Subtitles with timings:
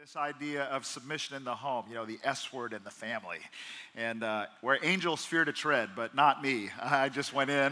[0.00, 3.36] This idea of submission in the home, you know, the S word in the family,
[3.94, 6.70] and uh, where angels fear to tread, but not me.
[6.82, 7.70] I just went in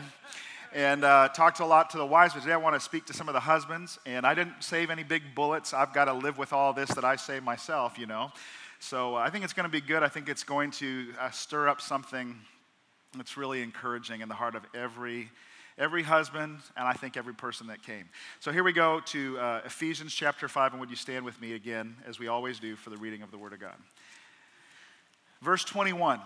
[0.74, 3.14] and uh, talked a lot to the wives, but today I want to speak to
[3.14, 3.98] some of the husbands.
[4.04, 5.72] And I didn't save any big bullets.
[5.72, 8.30] I've got to live with all this that I say myself, you know.
[8.78, 10.02] So uh, I think it's going to be good.
[10.02, 12.36] I think it's going to uh, stir up something
[13.16, 15.30] that's really encouraging in the heart of every
[15.78, 18.08] every husband, and I think every person that came.
[18.40, 21.54] So here we go to uh, Ephesians chapter 5, and would you stand with me
[21.54, 23.76] again, as we always do, for the reading of the Word of God?
[25.40, 26.20] Verse 21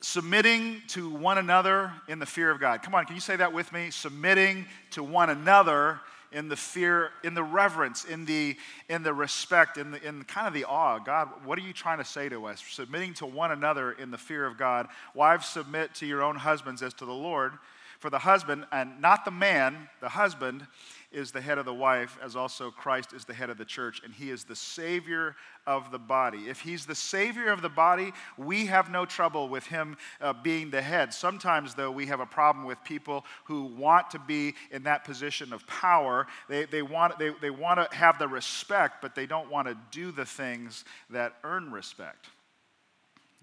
[0.00, 2.82] submitting to one another in the fear of God.
[2.82, 3.90] Come on, can you say that with me?
[3.90, 6.00] Submitting to one another
[6.30, 8.56] in the fear, in the reverence, in the,
[8.88, 10.98] in the respect, in, the, in kind of the awe.
[10.98, 12.62] God, what are you trying to say to us?
[12.70, 14.88] Submitting to one another in the fear of God.
[15.14, 17.54] Wives, submit to your own husbands as to the Lord.
[17.98, 20.64] For the husband, and not the man, the husband
[21.10, 24.02] is the head of the wife, as also Christ is the head of the church,
[24.04, 25.34] and he is the Savior
[25.66, 26.48] of the body.
[26.48, 30.70] If he's the Savior of the body, we have no trouble with him uh, being
[30.70, 31.12] the head.
[31.12, 35.52] Sometimes, though, we have a problem with people who want to be in that position
[35.52, 36.28] of power.
[36.48, 39.76] They, they, want, they, they want to have the respect, but they don't want to
[39.90, 42.26] do the things that earn respect.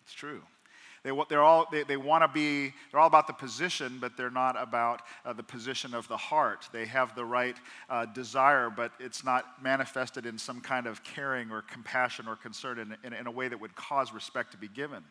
[0.04, 0.44] It's true.
[1.06, 4.32] They, they're all, they, they want to be, they're all about the position, but they're
[4.32, 6.68] not about uh, the position of the heart.
[6.72, 7.56] They have the right
[7.92, 12.80] uh, desire, but it's not manifested in some kind of caring or compassion or concern
[12.80, 15.04] in, in, in a way that would cause respect to be given.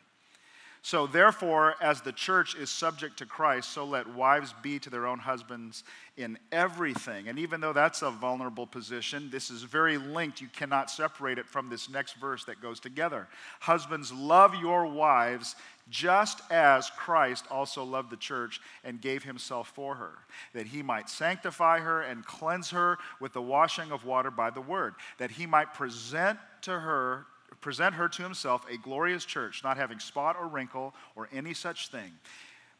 [0.85, 5.07] So, therefore, as the church is subject to Christ, so let wives be to their
[5.07, 5.83] own husbands
[6.19, 7.27] in everything.
[7.27, 10.43] And even though that's a vulnerable position, this is very linked.
[10.43, 13.29] You cannot separate it from this next verse that goes together.
[13.61, 15.57] Husbands, love your wives
[15.89, 20.19] just as Christ also loved the church and gave himself for her,
[20.53, 24.61] that he might sanctify her and cleanse her with the washing of water by the
[24.61, 27.25] word, that he might present to her
[27.65, 31.89] present her to himself a glorious church, not having spot or wrinkle or any such
[31.89, 32.12] thing,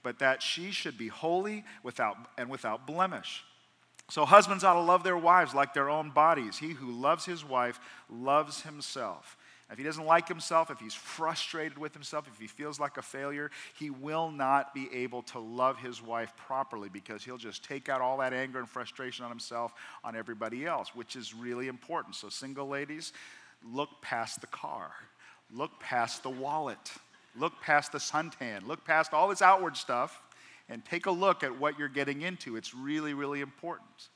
[0.03, 3.43] but that she should be holy without, and without blemish.
[4.11, 6.59] So, husbands ought to love their wives like their own bodies.
[6.59, 7.81] He who loves his wife
[8.11, 9.39] loves himself.
[9.71, 13.03] If he doesn't like himself, if he's frustrated with himself, if he feels like a
[13.03, 17.89] failure, he will not be able to love his wife properly because he'll just take
[17.89, 19.73] out all that anger and frustration on himself
[20.05, 22.17] on everybody else, which is really important.
[22.17, 23.15] So, single ladies,
[23.73, 24.93] look past the car,
[25.51, 26.93] look past the wallet,
[27.39, 30.21] look past the suntan, look past all this outward stuff,
[30.69, 32.57] and take a look at what you're getting into.
[32.57, 34.09] It's really, really important.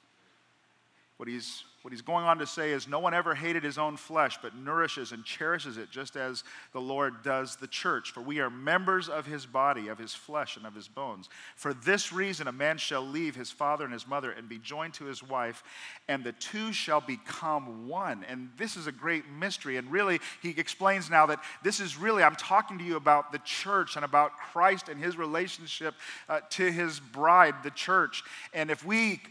[1.17, 3.97] What he's what he's going on to say is no one ever hated his own
[3.97, 6.45] flesh, but nourishes and cherishes it just as
[6.75, 8.11] the Lord does the church.
[8.11, 11.31] For we are members of his body, of his flesh, and of his bones.
[11.57, 14.93] For this reason, a man shall leave his father and his mother and be joined
[14.95, 15.65] to his wife,
[16.09, 18.23] and the two shall become one.
[18.29, 19.79] And this is a great mystery.
[19.79, 23.41] And really, he explains now that this is really, I'm talking to you about the
[23.47, 25.95] church and about Christ and his relationship
[26.29, 28.25] uh, to his bride, the church.
[28.53, 29.23] And if we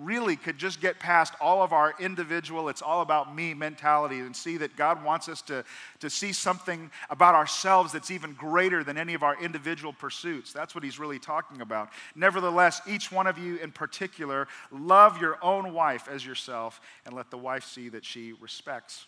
[0.00, 4.34] really could just get past all of our individual, it's all about me mentality and
[4.34, 5.64] see that God wants us to,
[6.00, 10.52] to see something about ourselves that's even greater than any of our individual pursuits.
[10.52, 11.90] That's what he's really talking about.
[12.14, 17.30] Nevertheless, each one of you in particular, love your own wife as yourself and let
[17.30, 19.06] the wife see that she respects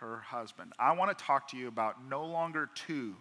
[0.00, 0.72] her husband.
[0.78, 3.16] I want to talk to you about no longer two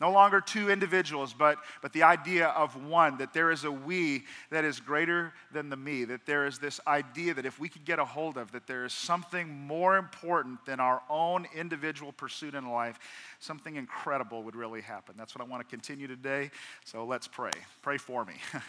[0.00, 4.24] no longer two individuals, but, but the idea of one, that there is a we
[4.50, 7.84] that is greater than the me, that there is this idea that if we could
[7.86, 12.54] get a hold of, that there is something more important than our own individual pursuit
[12.54, 12.98] in life,
[13.38, 15.14] something incredible would really happen.
[15.16, 16.50] That's what I want to continue today.
[16.84, 17.52] So let's pray.
[17.80, 18.34] Pray for me.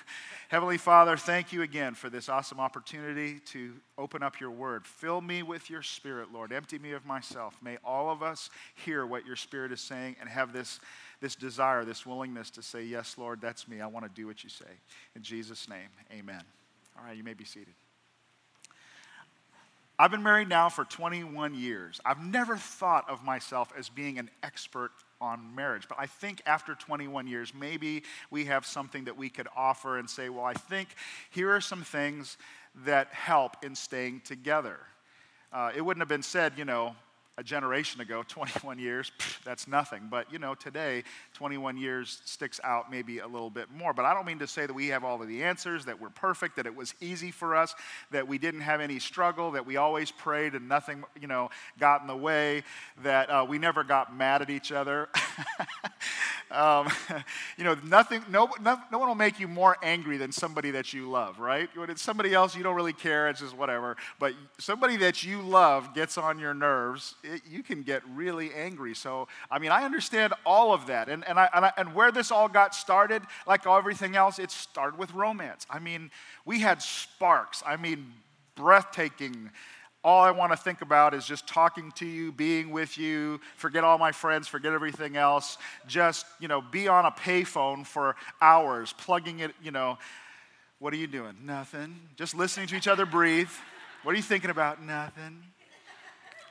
[0.47, 4.85] Heavenly Father, thank you again for this awesome opportunity to open up your word.
[4.85, 6.53] Fill me with your spirit, Lord.
[6.53, 7.57] Empty me of myself.
[7.61, 10.79] May all of us hear what your spirit is saying and have this
[11.19, 13.81] this desire, this willingness to say, Yes, Lord, that's me.
[13.81, 14.65] I want to do what you say.
[15.15, 16.43] In Jesus' name, amen.
[16.97, 17.73] All right, you may be seated.
[19.99, 21.99] I've been married now for 21 years.
[22.05, 26.75] I've never thought of myself as being an expert on marriage, but I think after
[26.75, 30.89] 21 years, maybe we have something that we could offer and say, well, I think
[31.31, 32.37] here are some things
[32.85, 34.77] that help in staying together.
[35.51, 36.95] Uh, it wouldn't have been said, you know,
[37.37, 39.11] a generation ago, 21 years,
[39.43, 40.07] that's nothing.
[40.09, 41.03] But you know, today,
[41.37, 43.93] 21 years sticks out maybe a little bit more.
[43.93, 46.09] But I don't mean to say that we have all of the answers, that we're
[46.09, 47.75] perfect, that it was easy for us,
[48.09, 52.01] that we didn't have any struggle, that we always prayed and nothing, you know, got
[52.01, 52.63] in the way,
[53.03, 55.09] that uh, we never got mad at each other.
[56.51, 56.89] um,
[57.57, 60.91] you know, nothing, no, no, no, one will make you more angry than somebody that
[60.91, 61.69] you love, right?
[61.75, 63.95] When it's somebody else, you don't really care, it's just whatever.
[64.17, 68.95] But somebody that you love gets on your nerves, it, you can get really angry.
[68.95, 71.09] So, I mean, I understand all of that.
[71.09, 74.51] And, and, I, and, I, and where this all got started, like everything else, it
[74.51, 75.65] started with romance.
[75.69, 76.11] I mean,
[76.45, 77.63] we had sparks.
[77.65, 78.13] I mean,
[78.55, 79.51] breathtaking
[80.07, 83.83] all I want to think about is just talking to you, being with you, forget
[83.83, 85.57] all my friends, forget everything else.
[85.85, 89.97] Just, you know, be on a payphone for hours, plugging it, you know.
[90.79, 91.35] What are you doing?
[91.43, 91.99] Nothing.
[92.15, 93.49] Just listening to each other breathe.
[94.03, 94.81] What are you thinking about?
[94.81, 95.43] Nothing.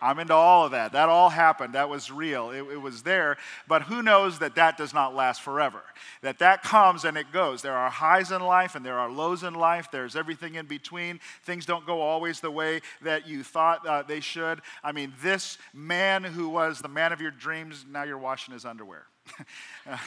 [0.06, 0.92] I'm into all of that.
[0.92, 1.74] That all happened.
[1.74, 2.50] That was real.
[2.50, 3.36] It, it, was there.
[3.66, 5.82] But who knows that that does not last forever?
[6.22, 7.60] That that comes and it goes.
[7.60, 9.88] There are highs in life and there are lows in life.
[9.90, 11.18] There's everything in between.
[11.42, 14.60] Things don't go always the way that you thought uh, they should.
[14.84, 18.64] I mean, this man who was the man of your dreams, now you're washing his
[18.64, 19.06] underwear.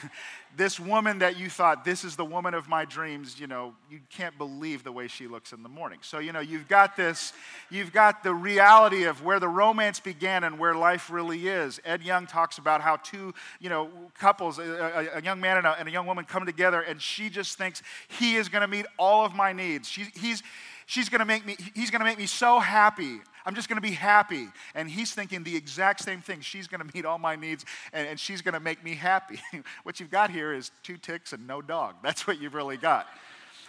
[0.58, 4.00] this woman that you thought, this is the woman of my dreams, you know, you
[4.10, 6.00] can't believe the way she looks in the morning.
[6.02, 7.34] So, you know, you've got this,
[7.70, 11.80] you've got the reality of where the romance began and where life really is.
[11.86, 15.80] Ed Young talks about how two, you know, couples, a, a young man and a,
[15.80, 18.86] and a, young woman come together and she just thinks he is going to meet
[18.98, 19.88] all of my needs.
[19.88, 20.44] She, he's,
[20.90, 23.22] she's going to make me, he's going to make me so happy.
[23.46, 24.48] I'm just going to be happy.
[24.74, 26.42] And he's thinking the exact same thing.
[26.42, 27.64] She's going to meet all my needs
[27.94, 29.40] and, and she's going to make me happy.
[29.84, 31.98] what you've got here is two ticks and no dog.
[32.04, 33.06] That's what you've really got.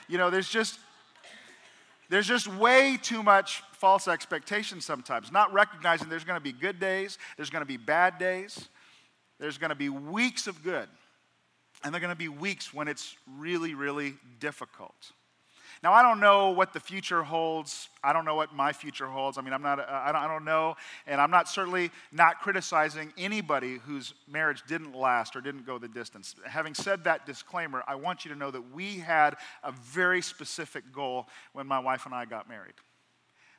[0.09, 0.81] You know, there's just,
[2.09, 6.81] there's just way too much false expectation sometimes, not recognizing there's going to be good
[6.81, 8.69] days, there's going to be bad days,
[9.39, 10.89] there's going to be weeks of good,
[11.85, 15.13] and there are going to be weeks when it's really, really difficult.
[15.83, 17.89] Now, I don't know what the future holds.
[18.05, 19.39] I don't know what my future holds.
[19.39, 20.77] I mean, I'm not, uh, I don't, I don't know.
[21.07, 25.89] And I'm not certainly not criticizing anybody whose marriage didn't last or didn't go the
[25.89, 26.35] distance.
[26.45, 30.93] Having said that disclaimer, I want you to know that we had a very specific
[30.93, 32.75] goal when my wife and I got married.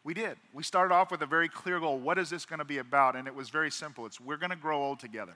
[0.03, 0.38] We did.
[0.53, 1.97] We started off with a very clear goal.
[1.97, 3.15] What is this going to be about?
[3.15, 4.06] And it was very simple.
[4.06, 5.35] It's we're going to grow old together.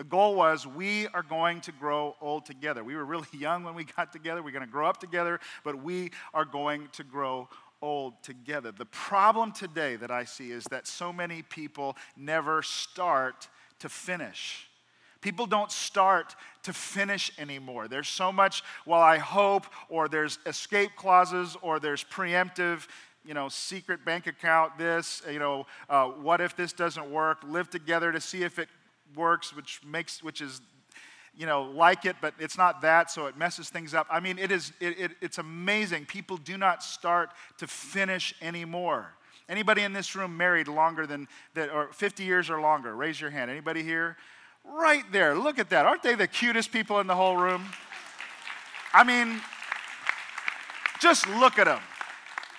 [0.00, 2.82] The goal was we are going to grow old together.
[2.82, 4.42] We were really young when we got together.
[4.42, 7.50] We're going to grow up together, but we are going to grow
[7.82, 8.72] old together.
[8.72, 13.46] The problem today that I see is that so many people never start
[13.80, 14.70] to finish.
[15.20, 17.86] People don't start to finish anymore.
[17.86, 22.88] There's so much, well, I hope, or there's escape clauses, or there's preemptive,
[23.22, 27.42] you know, secret bank account, this, you know, uh, what if this doesn't work?
[27.44, 28.70] Live together to see if it
[29.16, 30.60] works, which makes, which is,
[31.36, 34.06] you know, like it, but it's not that, so it messes things up.
[34.10, 36.06] I mean, it is, it, it, it's amazing.
[36.06, 39.14] People do not start to finish anymore.
[39.48, 42.94] Anybody in this room married longer than, that, or 50 years or longer?
[42.94, 43.50] Raise your hand.
[43.50, 44.16] Anybody here?
[44.64, 45.34] Right there.
[45.34, 45.86] Look at that.
[45.86, 47.64] Aren't they the cutest people in the whole room?
[48.92, 49.40] I mean,
[51.00, 51.80] just look at them.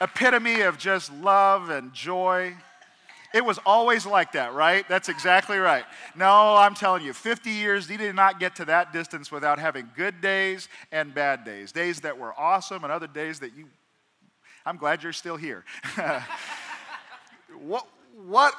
[0.02, 2.56] Epitome of just love and joy.
[3.34, 4.88] It was always like that, right?
[4.90, 5.86] That's exactly right.
[6.16, 9.90] No, I'm telling you, 50 years, he did not get to that distance without having
[9.96, 11.72] good days and bad days.
[11.72, 13.68] Days that were awesome and other days that you,
[14.66, 15.64] I'm glad you're still here.
[17.62, 17.88] what,
[18.26, 18.54] what,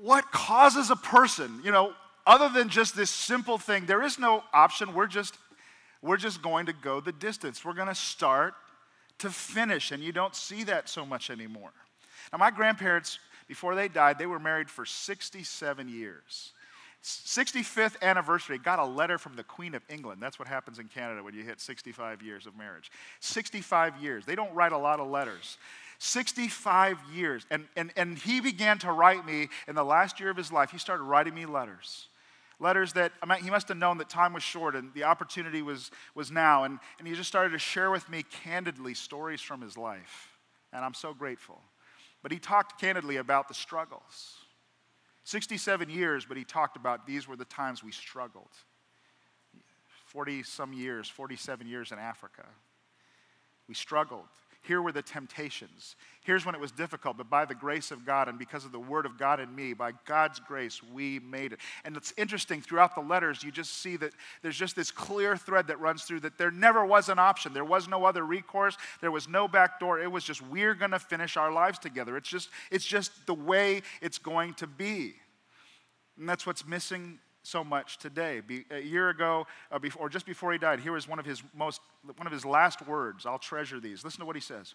[0.00, 1.94] what causes a person, you know,
[2.26, 4.94] other than just this simple thing, there is no option.
[4.94, 5.36] We're just,
[6.02, 7.64] we're just going to go the distance.
[7.64, 8.54] We're going to start
[9.18, 11.72] to finish, and you don't see that so much anymore.
[12.32, 13.18] Now, my grandparents
[13.52, 16.52] before they died, they were married for 67 years.
[17.04, 20.22] 65th anniversary, got a letter from the Queen of England.
[20.22, 22.90] That's what happens in Canada when you hit 65 years of marriage.
[23.20, 24.24] 65 years.
[24.24, 25.58] They don't write a lot of letters.
[25.98, 27.44] 65 years.
[27.50, 30.70] And, and, and he began to write me in the last year of his life.
[30.70, 32.06] He started writing me letters.
[32.58, 35.60] Letters that I mean, he must have known that time was short and the opportunity
[35.60, 36.64] was, was now.
[36.64, 40.38] And, and he just started to share with me candidly stories from his life.
[40.72, 41.60] And I'm so grateful.
[42.22, 44.36] But he talked candidly about the struggles.
[45.24, 48.50] 67 years, but he talked about these were the times we struggled.
[50.06, 52.44] 40 some years, 47 years in Africa.
[53.68, 54.28] We struggled.
[54.62, 55.96] Here were the temptations.
[56.22, 58.78] Here's when it was difficult, but by the grace of God and because of the
[58.78, 61.58] word of God in me, by God's grace, we made it.
[61.84, 65.66] And it's interesting, throughout the letters, you just see that there's just this clear thread
[65.66, 67.52] that runs through that there never was an option.
[67.52, 68.76] There was no other recourse.
[69.00, 70.00] There was no back door.
[70.00, 72.16] It was just, we're going to finish our lives together.
[72.16, 75.14] It's just, it's just the way it's going to be.
[76.16, 78.40] And that's what's missing so much today.
[78.40, 81.26] Be, a year ago, uh, before, or just before he died, here was one of
[81.26, 81.80] his most,
[82.16, 83.26] one of his last words.
[83.26, 84.04] I'll treasure these.
[84.04, 84.74] Listen to what he says.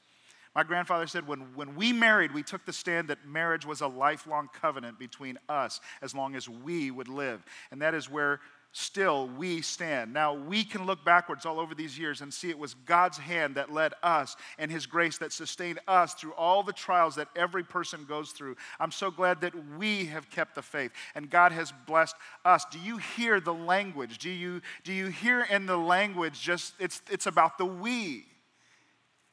[0.55, 3.87] My grandfather said, when, when we married, we took the stand that marriage was a
[3.87, 7.45] lifelong covenant between us as long as we would live.
[7.69, 8.39] And that is where
[8.77, 10.13] still we stand.
[10.13, 13.55] Now we can look backwards all over these years and see it was God's hand
[13.55, 17.63] that led us and His grace that sustained us through all the trials that every
[17.63, 18.55] person goes through.
[18.79, 22.15] I'm so glad that we have kept the faith and God has blessed
[22.45, 22.65] us.
[22.71, 24.19] Do you hear the language?
[24.19, 28.25] Do you, do you hear in the language just, it's, it's about the we,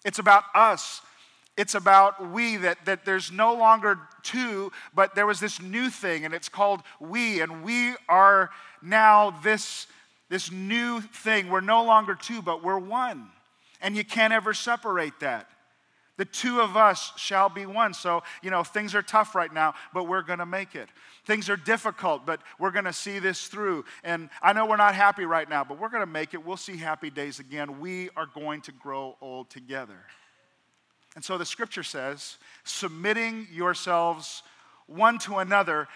[0.06, 1.02] it's about us
[1.56, 6.24] it's about we, that, that there's no longer two, but there was this new thing,
[6.24, 7.40] and it's called we.
[7.40, 8.50] And we are
[8.82, 9.86] now this,
[10.28, 11.48] this new thing.
[11.48, 13.28] We're no longer two, but we're one.
[13.80, 15.48] And you can't ever separate that.
[16.16, 17.92] The two of us shall be one.
[17.92, 20.88] So, you know, things are tough right now, but we're going to make it.
[21.26, 23.84] Things are difficult, but we're going to see this through.
[24.04, 26.44] And I know we're not happy right now, but we're going to make it.
[26.44, 27.80] We'll see happy days again.
[27.80, 29.98] We are going to grow old together.
[31.14, 34.42] And so the scripture says, submitting yourselves
[34.86, 35.88] one to another.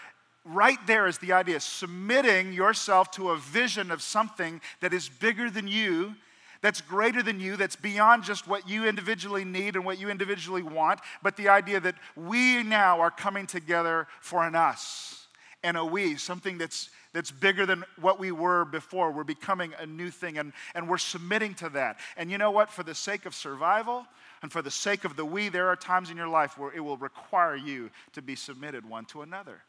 [0.44, 5.50] Right there is the idea submitting yourself to a vision of something that is bigger
[5.50, 6.14] than you,
[6.60, 10.62] that's greater than you, that's beyond just what you individually need and what you individually
[10.62, 15.26] want, but the idea that we now are coming together for an us
[15.62, 19.10] and a we, something that's that's bigger than what we were before.
[19.10, 21.98] We're becoming a new thing and, and we're submitting to that.
[22.16, 22.70] And you know what?
[22.70, 24.06] For the sake of survival,
[24.42, 26.80] and for the sake of the we, there are times in your life where it
[26.80, 29.62] will require you to be submitted one to another.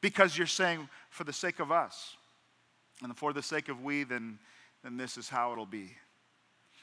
[0.00, 2.16] Because you're saying, for the sake of us,
[3.02, 4.38] and for the sake of we, then,
[4.82, 5.90] then this is how it'll be.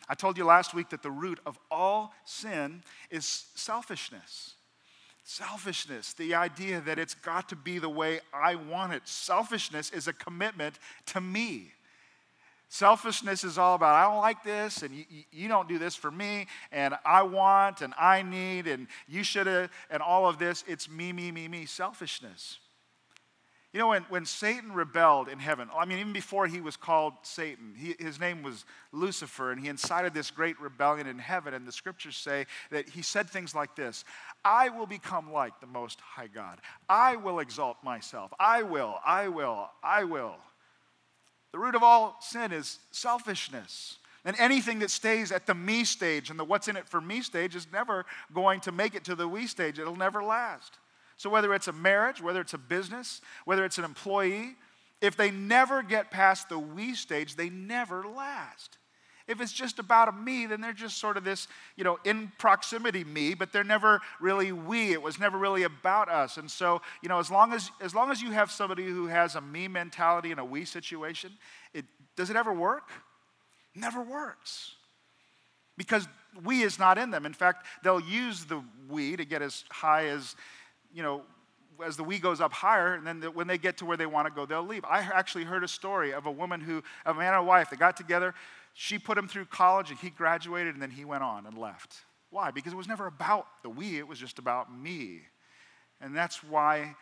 [0.10, 4.54] I told you last week that the root of all sin is selfishness.
[5.24, 9.01] Selfishness, the idea that it's got to be the way I want it.
[9.06, 11.74] Selfishness is a commitment to me.
[12.69, 16.12] Selfishness is all about, I don't like this, and you, you don't do this for
[16.12, 20.65] me, and I want, and I need, and you should have, and all of this.
[20.67, 21.65] It's me, me, me, me.
[21.65, 22.59] Selfishness.
[23.74, 27.13] You know, when, when Satan rebelled in heaven, I mean, even before he was called
[27.21, 31.53] Satan, he, his name was Lucifer, and he incited this great rebellion in heaven.
[31.53, 34.03] And the scriptures say that he said things like this
[34.43, 36.59] I will become like the Most High God.
[36.89, 38.33] I will exalt myself.
[38.39, 40.38] I will, I will, I will.
[41.58, 43.98] The root of all sin is selfishness.
[44.24, 47.24] And anything that stays at the me stage and the what's in it for me
[47.24, 49.80] stage is never going to make it to the we stage.
[49.80, 50.78] It'll never last.
[51.16, 54.56] So, whether it's a marriage, whether it's a business, whether it's an employee,
[55.02, 58.78] if they never get past the we stage, they never last.
[59.27, 62.31] If it's just about a me, then they're just sort of this, you know, in
[62.38, 64.93] proximity me, but they're never really we.
[64.93, 66.38] It was never really about us.
[66.38, 69.36] And so, you know, as long as as long as you have somebody who has
[69.36, 71.31] a me mentality in a we situation,
[71.74, 72.89] it does it ever work?
[73.75, 74.75] Never works.
[75.77, 76.07] Because
[76.43, 77.25] we is not in them.
[77.25, 80.36] In fact, they'll use the we to get as high as,
[80.93, 81.22] you know,
[81.86, 84.05] as the we goes up higher, and then the, when they get to where they
[84.05, 84.84] want to go, they'll leave.
[84.86, 87.77] I actually heard a story of a woman who, a man and a wife, they
[87.77, 88.34] got together.
[88.79, 91.96] She put him through college, and he graduated, and then he went on and left.
[92.29, 92.51] Why?
[92.51, 95.22] Because it was never about the we, it was just about me.
[96.00, 96.96] And that's why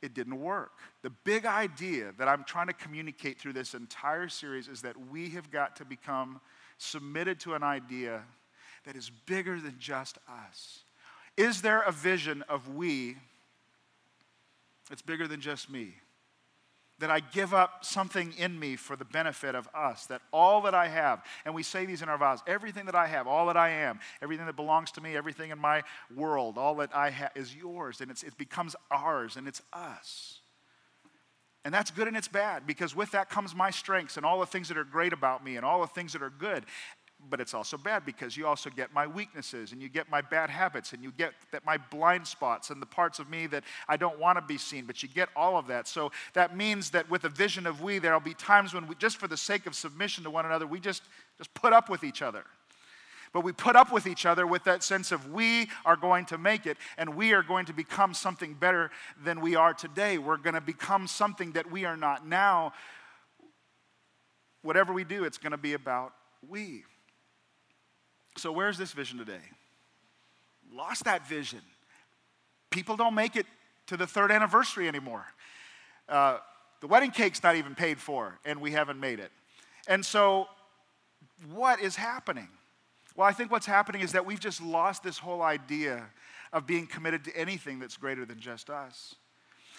[0.00, 0.72] it didn't work.
[1.02, 5.28] The big idea that I'm trying to communicate through this entire series is that we
[5.30, 6.40] have got to become
[6.78, 8.22] submitted to an idea
[8.86, 10.84] that is bigger than just us.
[11.36, 13.16] Is there a vision of we
[14.90, 15.94] it's bigger than just me.
[17.00, 20.06] That I give up something in me for the benefit of us.
[20.06, 23.06] That all that I have, and we say these in our vows everything that I
[23.08, 25.82] have, all that I am, everything that belongs to me, everything in my
[26.14, 30.40] world, all that I have is yours, and it becomes ours, and it's us.
[31.64, 34.46] And that's good and it's bad because with that comes my strengths and all the
[34.46, 36.66] things that are great about me and all the things that are good
[37.30, 40.50] but it's also bad because you also get my weaknesses and you get my bad
[40.50, 43.96] habits and you get that my blind spots and the parts of me that I
[43.96, 45.88] don't want to be seen, but you get all of that.
[45.88, 49.16] So that means that with a vision of we, there'll be times when we, just
[49.16, 51.02] for the sake of submission to one another, we just,
[51.38, 52.44] just put up with each other.
[53.32, 56.38] But we put up with each other with that sense of we are going to
[56.38, 58.92] make it and we are going to become something better
[59.24, 60.18] than we are today.
[60.18, 62.74] We're going to become something that we are not now.
[64.62, 66.12] Whatever we do, it's going to be about
[66.48, 66.84] we.
[68.36, 69.40] So, where's this vision today?
[70.72, 71.60] Lost that vision.
[72.70, 73.46] People don't make it
[73.86, 75.24] to the third anniversary anymore.
[76.08, 76.38] Uh,
[76.80, 79.30] the wedding cake's not even paid for, and we haven't made it.
[79.86, 80.48] And so,
[81.52, 82.48] what is happening?
[83.16, 86.04] Well, I think what's happening is that we've just lost this whole idea
[86.52, 89.14] of being committed to anything that's greater than just us.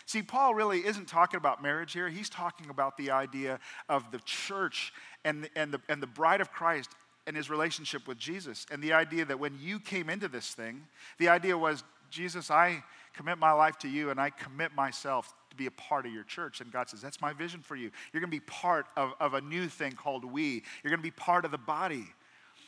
[0.06, 2.10] See, Paul really isn't talking about marriage here.
[2.10, 3.60] He's talking about the idea
[3.90, 4.94] of the church
[5.24, 6.92] and, and, the, and the bride of Christ
[7.28, 8.66] and his relationship with Jesus.
[8.72, 10.84] And the idea that when you came into this thing,
[11.18, 15.56] the idea was, Jesus, I commit my life to you and I commit myself to
[15.56, 16.62] be a part of your church.
[16.62, 17.92] And God says, That's my vision for you.
[18.12, 20.64] You're going to be part of, of a new thing called we.
[20.84, 22.06] You're going to be part of the body.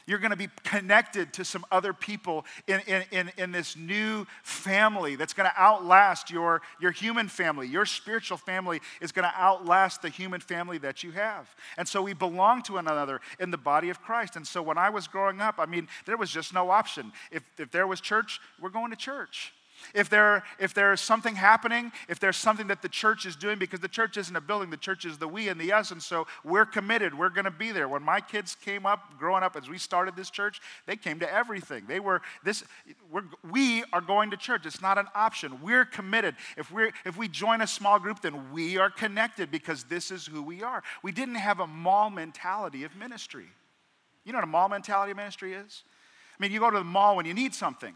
[0.07, 4.25] You're going to be connected to some other people in, in, in, in this new
[4.41, 7.67] family that's going to outlast your, your human family.
[7.67, 11.53] Your spiritual family is going to outlast the human family that you have.
[11.77, 14.37] And so we belong to one another in the body of Christ.
[14.37, 17.11] And so when I was growing up, I mean, there was just no option.
[17.29, 19.53] If, if there was church, we're going to church.
[19.93, 23.79] If, there, if there's something happening, if there's something that the church is doing, because
[23.79, 26.27] the church isn't a building, the church is the we and the us, and so
[26.43, 27.17] we're committed.
[27.17, 27.88] We're going to be there.
[27.88, 31.34] When my kids came up, growing up, as we started this church, they came to
[31.34, 31.86] everything.
[31.88, 32.63] They were this.
[33.12, 34.65] We're, we are going to church.
[34.65, 35.62] It's not an option.
[35.62, 36.36] We're committed.
[36.57, 40.25] If we if we join a small group, then we are connected because this is
[40.25, 40.84] who we are.
[41.03, 43.48] We didn't have a mall mentality of ministry.
[44.25, 45.84] You know what a mall mentality of ministry is?
[46.38, 47.96] I mean, you go to the mall when you need something.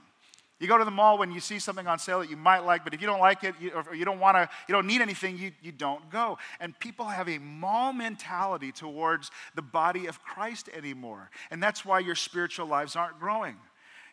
[0.62, 2.84] You go to the mall when you see something on sale that you might like,
[2.84, 5.36] but if you don't like it, or you don't want to, you don't need anything,
[5.36, 6.38] you, you don't go.
[6.60, 11.32] And people have a mall mentality towards the body of Christ anymore.
[11.50, 13.56] And that's why your spiritual lives aren't growing.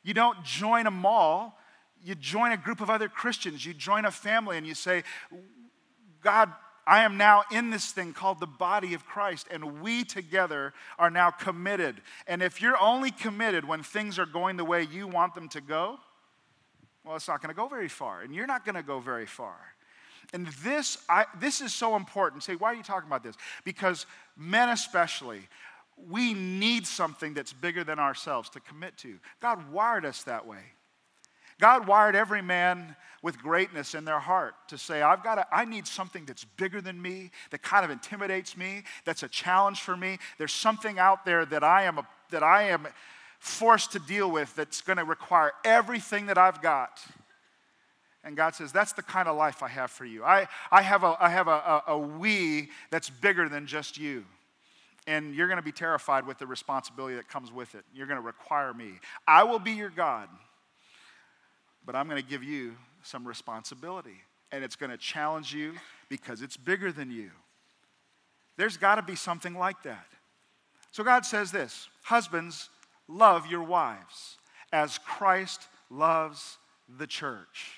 [0.03, 1.59] You don't join a mall,
[2.03, 5.03] you join a group of other Christians, you join a family, and you say,
[6.23, 6.51] God,
[6.87, 11.11] I am now in this thing called the body of Christ, and we together are
[11.11, 12.01] now committed.
[12.27, 15.61] And if you're only committed when things are going the way you want them to
[15.61, 15.99] go,
[17.09, 19.25] well, it's not going to go very far, and you're not going to go very
[19.25, 19.57] far.
[20.35, 22.43] And this, I, this is so important.
[22.43, 23.35] Say, why are you talking about this?
[23.65, 24.05] Because
[24.37, 25.41] men, especially,
[26.11, 29.19] we need something that's bigger than ourselves to commit to.
[29.41, 30.61] God wired us that way.
[31.59, 35.65] God wired every man with greatness in their heart to say, I've got to, I
[35.65, 39.97] need something that's bigger than me, that kind of intimidates me, that's a challenge for
[39.97, 40.19] me.
[40.37, 42.87] There's something out there that I am, a, that I am
[43.39, 47.01] forced to deal with that's going to require everything that I've got.
[48.25, 50.25] And God says, That's the kind of life I have for you.
[50.25, 54.25] I, I have, a, I have a, a, a we that's bigger than just you.
[55.07, 57.85] And you're going to be terrified with the responsibility that comes with it.
[57.95, 58.93] You're going to require me.
[59.27, 60.29] I will be your God,
[61.87, 64.21] but I'm going to give you some responsibility.
[64.53, 65.75] And it's going to challenge you
[66.11, 67.31] because it's bigger than you.
[68.59, 70.07] There's got to be something like that.
[70.91, 72.69] So God says this Husbands,
[73.09, 74.37] love your wives
[74.73, 76.59] as Christ loves
[76.99, 77.73] the church.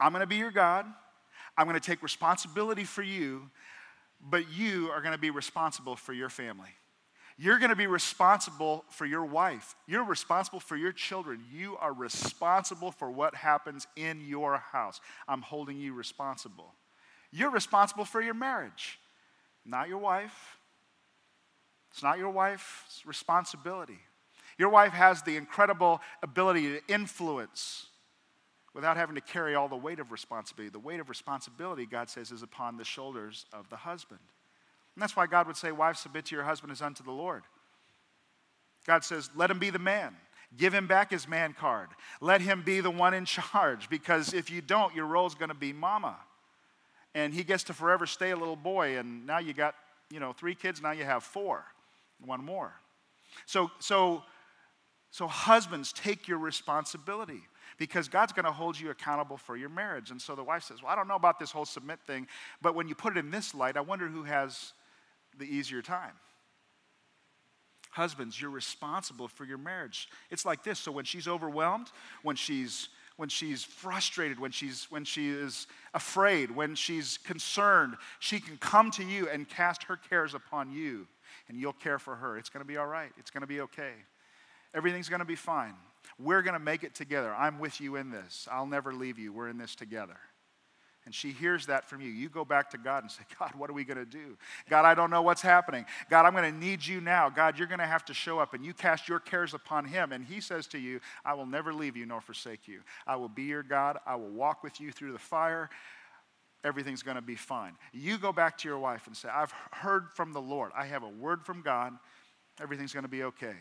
[0.00, 0.86] I'm going to be your God.
[1.56, 3.48] I'm going to take responsibility for you,
[4.20, 6.70] but you are going to be responsible for your family.
[7.36, 9.74] You're going to be responsible for your wife.
[9.86, 11.42] You're responsible for your children.
[11.52, 15.00] You are responsible for what happens in your house.
[15.26, 16.74] I'm holding you responsible.
[17.32, 18.98] You're responsible for your marriage,
[19.66, 20.53] not your wife,
[21.94, 24.00] it's not your wife's responsibility.
[24.58, 27.86] Your wife has the incredible ability to influence
[28.74, 30.72] without having to carry all the weight of responsibility.
[30.72, 34.18] The weight of responsibility, God says, is upon the shoulders of the husband.
[34.96, 37.44] And that's why God would say, Wives, submit to your husband as unto the Lord.
[38.88, 40.16] God says, Let him be the man.
[40.56, 41.90] Give him back his man card.
[42.20, 45.48] Let him be the one in charge because if you don't, your role is going
[45.48, 46.16] to be mama.
[47.14, 49.76] And he gets to forever stay a little boy, and now you got,
[50.10, 51.64] you know, three kids, now you have four
[52.26, 52.72] one more.
[53.46, 54.22] So, so,
[55.10, 57.42] so husbands, take your responsibility
[57.78, 60.10] because God's going to hold you accountable for your marriage.
[60.10, 62.26] And so the wife says, Well, I don't know about this whole submit thing,
[62.62, 64.72] but when you put it in this light, I wonder who has
[65.38, 66.12] the easier time.
[67.90, 70.08] Husbands, you're responsible for your marriage.
[70.30, 70.80] It's like this.
[70.80, 71.88] So when she's overwhelmed,
[72.22, 78.40] when she's when she's frustrated, when she's when she is afraid, when she's concerned, she
[78.40, 81.06] can come to you and cast her cares upon you
[81.48, 82.38] and you'll care for her.
[82.38, 83.10] It's going to be all right.
[83.18, 83.92] It's going to be okay.
[84.74, 85.74] Everything's going to be fine.
[86.18, 87.34] We're going to make it together.
[87.34, 88.48] I'm with you in this.
[88.50, 89.32] I'll never leave you.
[89.32, 90.16] We're in this together.
[91.06, 92.08] And she hears that from you.
[92.08, 94.38] You go back to God and say, God, what are we going to do?
[94.70, 95.84] God, I don't know what's happening.
[96.08, 97.28] God, I'm going to need you now.
[97.28, 98.54] God, you're going to have to show up.
[98.54, 100.12] And you cast your cares upon him.
[100.12, 102.80] And he says to you, I will never leave you nor forsake you.
[103.06, 103.98] I will be your God.
[104.06, 105.68] I will walk with you through the fire
[106.64, 107.76] everything's going to be fine.
[107.92, 110.72] You go back to your wife and say, I've heard from the Lord.
[110.76, 111.92] I have a word from God.
[112.60, 113.54] Everything's going to be okay.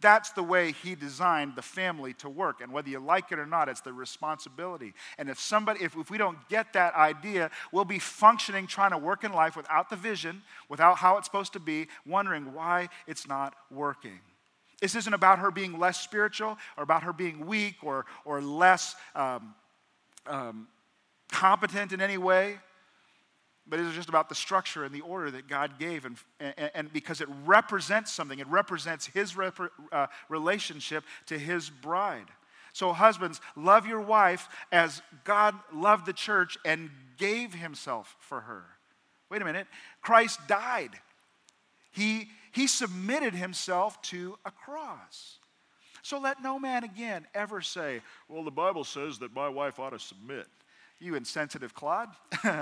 [0.00, 2.60] That's the way he designed the family to work.
[2.60, 4.92] And whether you like it or not, it's the responsibility.
[5.16, 8.98] And if somebody, if, if we don't get that idea, we'll be functioning, trying to
[8.98, 13.26] work in life without the vision, without how it's supposed to be, wondering why it's
[13.26, 14.20] not working.
[14.82, 18.94] This isn't about her being less spiritual or about her being weak or, or less
[19.14, 19.54] um,
[20.26, 20.68] um,
[21.30, 22.58] competent in any way,
[23.66, 26.04] but it is just about the structure and the order that God gave.
[26.04, 29.58] And, and, and because it represents something, it represents His rep,
[29.90, 32.26] uh, relationship to His bride.
[32.72, 38.64] So, husbands, love your wife as God loved the church and gave himself for her.
[39.30, 39.66] Wait a minute.
[40.02, 40.90] Christ died.
[41.90, 45.38] He, he submitted himself to a cross.
[46.02, 49.90] So let no man again ever say, Well, the Bible says that my wife ought
[49.90, 50.46] to submit.
[51.00, 52.08] You insensitive clod.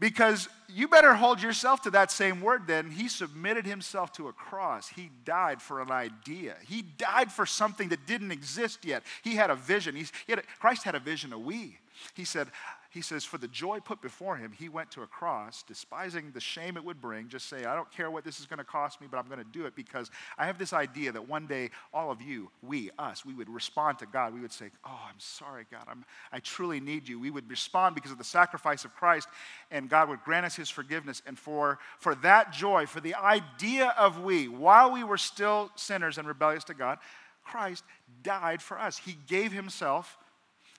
[0.00, 2.90] because you better hold yourself to that same word then.
[2.90, 4.88] He submitted himself to a cross.
[4.88, 6.56] He died for an idea.
[6.66, 9.02] He died for something that didn't exist yet.
[9.22, 9.96] He had a vision.
[10.28, 11.78] Had a, Christ had a vision of we.
[12.14, 12.48] He said,
[12.90, 16.40] he says, For the joy put before him, he went to a cross, despising the
[16.40, 17.28] shame it would bring.
[17.28, 19.38] Just say, I don't care what this is going to cost me, but I'm going
[19.38, 22.90] to do it because I have this idea that one day all of you, we,
[22.98, 24.32] us, we would respond to God.
[24.32, 25.84] We would say, Oh, I'm sorry, God.
[25.86, 27.20] I'm, I truly need you.
[27.20, 29.28] We would respond because of the sacrifice of Christ,
[29.70, 31.22] and God would grant us his forgiveness.
[31.26, 36.16] And for, for that joy, for the idea of we, while we were still sinners
[36.16, 36.98] and rebellious to God,
[37.44, 37.84] Christ
[38.22, 38.96] died for us.
[38.98, 40.16] He gave himself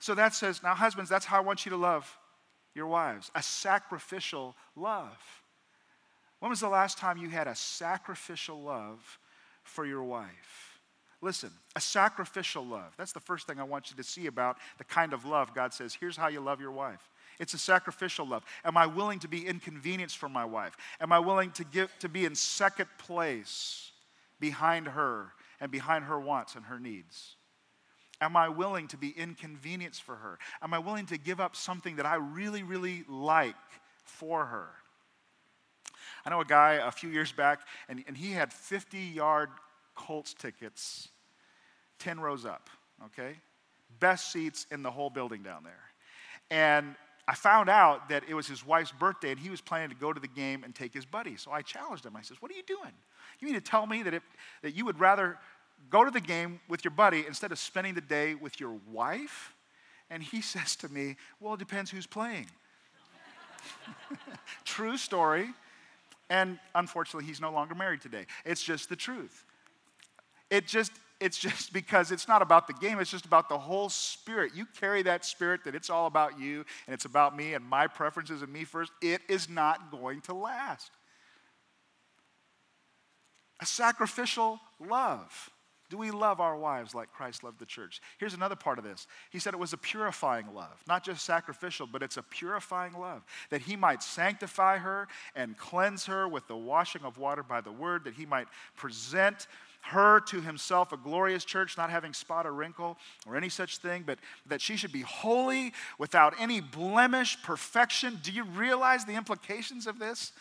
[0.00, 2.18] so that says, now, husbands, that's how I want you to love
[2.74, 5.18] your wives a sacrificial love.
[6.40, 9.18] When was the last time you had a sacrificial love
[9.62, 10.80] for your wife?
[11.20, 12.94] Listen, a sacrificial love.
[12.96, 15.74] That's the first thing I want you to see about the kind of love God
[15.74, 17.10] says, here's how you love your wife.
[17.38, 18.42] It's a sacrificial love.
[18.64, 20.76] Am I willing to be inconvenienced for my wife?
[20.98, 23.92] Am I willing to give to be in second place
[24.38, 27.36] behind her and behind her wants and her needs?
[28.20, 30.38] Am I willing to be inconvenienced for her?
[30.62, 33.54] Am I willing to give up something that I really, really like
[34.04, 34.68] for her?
[36.24, 39.48] I know a guy a few years back, and, and he had 50 yard
[39.94, 41.08] Colts tickets,
[41.98, 42.68] 10 rows up,
[43.06, 43.36] okay?
[44.00, 45.72] Best seats in the whole building down there.
[46.50, 46.94] And
[47.28, 50.12] I found out that it was his wife's birthday, and he was planning to go
[50.12, 51.36] to the game and take his buddy.
[51.36, 52.16] So I challenged him.
[52.16, 52.92] I says, What are you doing?
[53.38, 54.22] You mean to tell me that, if,
[54.62, 55.38] that you would rather
[55.88, 59.54] go to the game with your buddy instead of spending the day with your wife?
[60.10, 62.46] And he says to me, Well, it depends who's playing.
[64.64, 65.48] True story.
[66.28, 68.26] And unfortunately, he's no longer married today.
[68.44, 69.44] It's just the truth.
[70.48, 73.88] It just, it's just because it's not about the game, it's just about the whole
[73.88, 74.52] spirit.
[74.54, 77.86] You carry that spirit that it's all about you and it's about me and my
[77.86, 78.92] preferences and me first.
[79.02, 80.90] It is not going to last.
[83.60, 85.50] A sacrificial love.
[85.90, 88.00] Do we love our wives like Christ loved the church?
[88.18, 89.08] Here's another part of this.
[89.30, 93.24] He said it was a purifying love, not just sacrificial, but it's a purifying love,
[93.50, 97.72] that he might sanctify her and cleanse her with the washing of water by the
[97.72, 99.48] word, that he might present
[99.82, 104.04] her to himself a glorious church, not having spot or wrinkle or any such thing,
[104.06, 108.20] but that she should be holy without any blemish, perfection.
[108.22, 110.32] Do you realize the implications of this,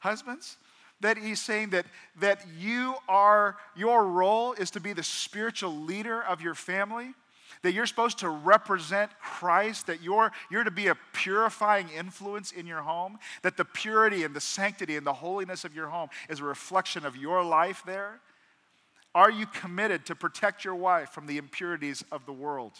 [0.00, 0.56] husbands?
[1.00, 1.86] That he's saying that,
[2.20, 7.12] that you are, your role is to be the spiritual leader of your family,
[7.62, 12.66] that you're supposed to represent Christ, that you're, you're to be a purifying influence in
[12.66, 16.40] your home, that the purity and the sanctity and the holiness of your home is
[16.40, 18.20] a reflection of your life there?
[19.14, 22.72] Are you committed to protect your wife from the impurities of the world?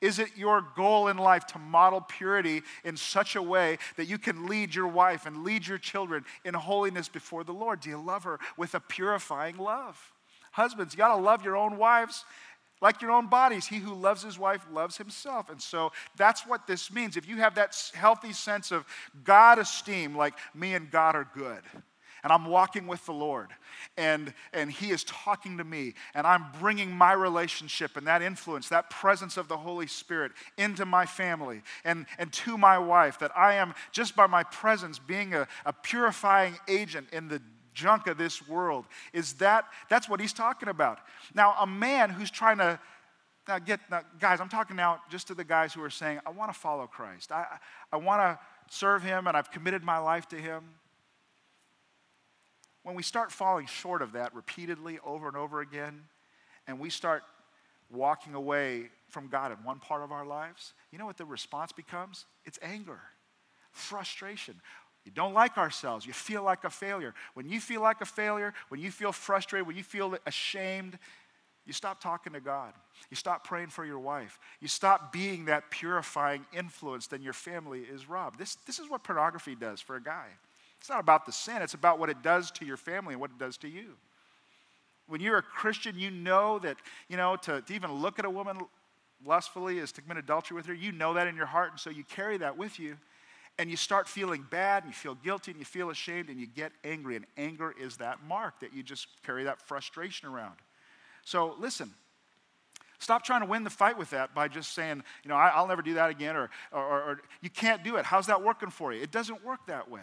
[0.00, 4.18] Is it your goal in life to model purity in such a way that you
[4.18, 7.80] can lead your wife and lead your children in holiness before the Lord?
[7.80, 10.12] Do you love her with a purifying love?
[10.52, 12.24] Husbands, you got to love your own wives
[12.82, 13.66] like your own bodies.
[13.66, 15.48] He who loves his wife loves himself.
[15.48, 17.16] And so that's what this means.
[17.16, 18.84] If you have that healthy sense of
[19.24, 21.62] God esteem, like me and God are good
[22.26, 23.52] and I'm walking with the Lord,
[23.96, 28.68] and, and He is talking to me, and I'm bringing my relationship and that influence,
[28.68, 33.30] that presence of the Holy Spirit into my family and, and to my wife, that
[33.38, 37.40] I am, just by my presence, being a, a purifying agent in the
[37.74, 38.86] junk of this world.
[39.12, 40.98] Is that, that's what He's talking about.
[41.32, 42.80] Now, a man who's trying to,
[43.46, 46.30] now get, now, guys, I'm talking now just to the guys who are saying, I
[46.30, 47.30] want to follow Christ.
[47.30, 47.46] I,
[47.92, 50.64] I want to serve Him, and I've committed my life to Him
[52.86, 56.02] when we start falling short of that repeatedly over and over again,
[56.68, 57.24] and we start
[57.90, 61.72] walking away from God in one part of our lives, you know what the response
[61.72, 62.26] becomes?
[62.44, 63.00] It's anger,
[63.72, 64.54] frustration.
[65.04, 66.06] You don't like ourselves.
[66.06, 67.12] You feel like a failure.
[67.34, 70.96] When you feel like a failure, when you feel frustrated, when you feel ashamed,
[71.66, 72.72] you stop talking to God.
[73.10, 74.38] You stop praying for your wife.
[74.60, 78.38] You stop being that purifying influence, then your family is robbed.
[78.38, 80.28] This, this is what pornography does for a guy.
[80.80, 83.30] It's not about the sin, it's about what it does to your family and what
[83.30, 83.96] it does to you.
[85.08, 86.76] When you're a Christian, you know that,
[87.08, 88.58] you know, to, to even look at a woman
[89.24, 90.74] lustfully is to commit adultery with her.
[90.74, 92.96] You know that in your heart, and so you carry that with you.
[93.58, 96.46] And you start feeling bad, and you feel guilty, and you feel ashamed, and you
[96.46, 97.16] get angry.
[97.16, 100.56] And anger is that mark that you just carry that frustration around.
[101.24, 101.94] So listen,
[102.98, 105.68] Stop trying to win the fight with that by just saying, you know, I, will
[105.68, 108.04] never do that again, or, or, or you can't do it.
[108.04, 109.02] How's that working for you?
[109.02, 110.00] It doesn't work that way.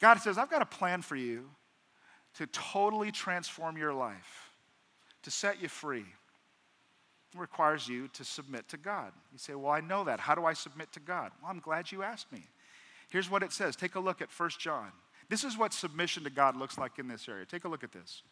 [0.00, 1.50] God says, I've got a plan for you
[2.34, 4.50] to totally transform your life,
[5.22, 6.04] to set you free.
[7.34, 9.12] It requires you to submit to God.
[9.32, 10.20] You say, Well, I know that.
[10.20, 11.32] How do I submit to God?
[11.42, 12.46] Well, I'm glad you asked me.
[13.10, 13.76] Here's what it says.
[13.76, 14.92] Take a look at 1 John.
[15.28, 17.44] This is what submission to God looks like in this area.
[17.44, 18.22] Take a look at this.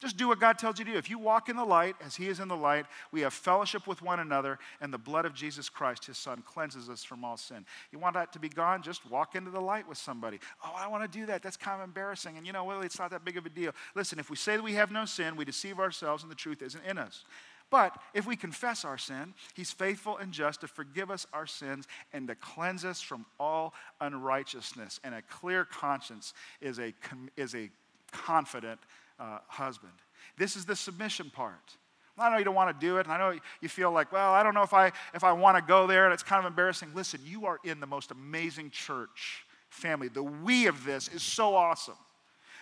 [0.00, 0.96] Just do what God tells you to do.
[0.96, 3.86] If you walk in the light as He is in the light, we have fellowship
[3.86, 7.36] with one another, and the blood of Jesus Christ, His Son, cleanses us from all
[7.36, 7.66] sin.
[7.90, 8.82] You want that to be gone?
[8.82, 10.38] Just walk into the light with somebody.
[10.64, 11.42] Oh, I want to do that.
[11.42, 12.36] That's kind of embarrassing.
[12.36, 13.72] And you know, it's not that big of a deal.
[13.96, 16.62] Listen, if we say that we have no sin, we deceive ourselves, and the truth
[16.62, 17.24] isn't in us.
[17.70, 21.86] But if we confess our sin, He's faithful and just to forgive us our sins
[22.12, 25.00] and to cleanse us from all unrighteousness.
[25.02, 26.94] And a clear conscience is a,
[27.36, 27.68] is a
[28.12, 28.80] confident
[29.18, 29.92] uh, husband.
[30.36, 31.76] This is the submission part.
[32.18, 34.32] I know you don't want to do it, and I know you feel like, well,
[34.32, 36.50] I don't know if I if I want to go there, and it's kind of
[36.50, 36.90] embarrassing.
[36.94, 40.08] Listen, you are in the most amazing church family.
[40.08, 41.94] The we of this is so awesome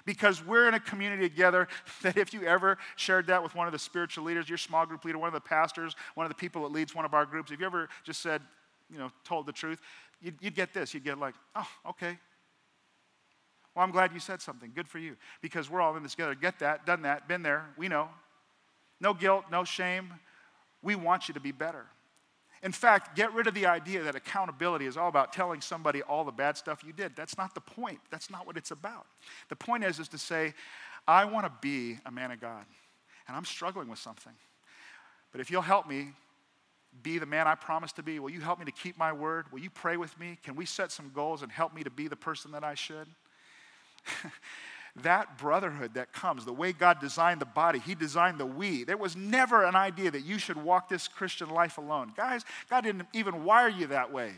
[0.05, 1.69] because we're in a community together
[2.03, 5.05] that if you ever shared that with one of the spiritual leaders, your small group
[5.05, 7.51] leader, one of the pastors, one of the people that leads one of our groups,
[7.51, 8.43] if you ever just said,
[8.91, 9.81] you know, told the truth,
[10.21, 10.95] you'd, you'd get this.
[10.95, 12.19] You'd get like, oh, okay,
[13.77, 14.73] well, I'm glad you said something.
[14.75, 15.17] Good for you.
[15.43, 16.35] Because we're all in this together.
[16.35, 17.67] Get that, done that, been there.
[17.77, 18.09] We know.
[19.01, 20.15] No guilt, no shame.
[20.83, 21.85] We want you to be better.
[22.63, 26.25] In fact, get rid of the idea that accountability is all about telling somebody all
[26.25, 27.15] the bad stuff you did.
[27.15, 28.01] That's not the point.
[28.11, 29.07] That's not what it's about.
[29.51, 30.55] The point is, is to say,
[31.07, 32.65] I want to be a man of God,
[33.29, 34.33] and I'm struggling with something.
[35.33, 36.13] But if you'll help me
[37.03, 39.53] be the man I promised to be, will you help me to keep my word?
[39.53, 40.39] Will you pray with me?
[40.43, 43.07] Can we set some goals and help me to be the person that I should?
[45.03, 48.85] that brotherhood that comes, the way God designed the body, He designed the we.
[48.85, 52.13] There was never an idea that you should walk this Christian life alone.
[52.17, 54.33] Guys, God didn't even wire you that way.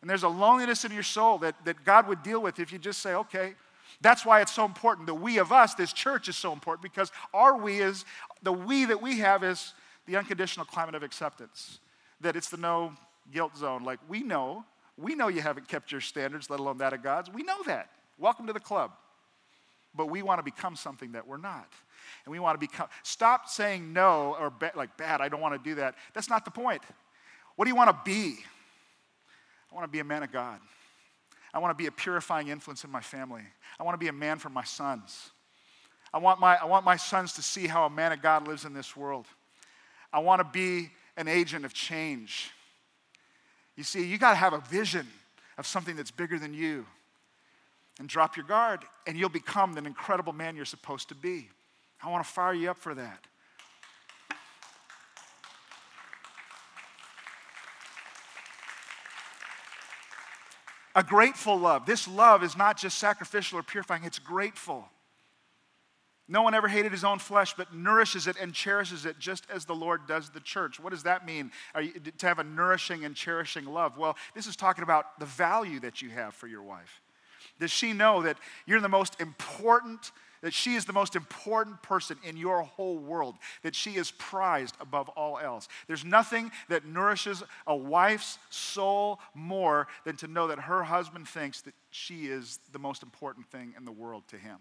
[0.00, 2.78] And there's a loneliness in your soul that, that God would deal with if you
[2.78, 3.54] just say, okay,
[4.02, 5.06] that's why it's so important.
[5.06, 8.04] The we of us, this church, is so important because our we is,
[8.42, 9.72] the we that we have is
[10.06, 11.78] the unconditional climate of acceptance.
[12.20, 12.92] That it's the no
[13.32, 13.84] guilt zone.
[13.84, 14.66] Like we know,
[14.98, 17.30] we know you haven't kept your standards, let alone that of God's.
[17.30, 17.88] We know that.
[18.18, 18.90] Welcome to the club
[19.94, 21.72] but we want to become something that we're not.
[22.24, 25.54] And we want to become, stop saying no or ba- like bad, I don't want
[25.54, 25.94] to do that.
[26.12, 26.82] That's not the point.
[27.56, 28.36] What do you want to be?
[29.70, 30.58] I want to be a man of God.
[31.52, 33.42] I want to be a purifying influence in my family.
[33.78, 35.30] I want to be a man for my sons.
[36.12, 38.64] I want my, I want my sons to see how a man of God lives
[38.64, 39.26] in this world.
[40.12, 42.50] I want to be an agent of change.
[43.76, 45.06] You see, you got to have a vision
[45.58, 46.86] of something that's bigger than you
[47.98, 51.48] and drop your guard, and you'll become the incredible man you're supposed to be.
[52.02, 53.26] I want to fire you up for that.
[60.96, 61.86] A grateful love.
[61.86, 64.88] This love is not just sacrificial or purifying, it's grateful.
[66.26, 69.66] No one ever hated his own flesh, but nourishes it and cherishes it just as
[69.66, 70.80] the Lord does the church.
[70.80, 71.50] What does that mean?
[71.78, 73.98] You, to have a nourishing and cherishing love?
[73.98, 77.02] Well, this is talking about the value that you have for your wife.
[77.60, 78.36] Does she know that
[78.66, 80.10] you're the most important,
[80.42, 84.74] that she is the most important person in your whole world, that she is prized
[84.80, 85.68] above all else?
[85.86, 91.62] There's nothing that nourishes a wife's soul more than to know that her husband thinks
[91.62, 94.58] that she is the most important thing in the world to him.